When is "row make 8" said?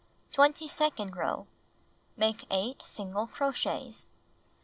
1.15-2.81